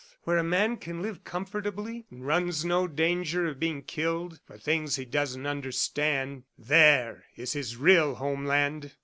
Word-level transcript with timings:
Where 0.23 0.39
a 0.39 0.43
man 0.43 0.77
can 0.77 1.03
live 1.03 1.23
comfortably 1.23 2.07
and 2.09 2.25
runs 2.25 2.65
no 2.65 2.87
danger 2.87 3.45
of 3.45 3.59
being 3.59 3.83
killed 3.83 4.39
for 4.47 4.57
things 4.57 4.95
he 4.95 5.05
doesn't 5.05 5.45
understand 5.45 6.41
there 6.57 7.25
is 7.35 7.53
his 7.53 7.77
real 7.77 8.15
homeland!" 8.15 8.93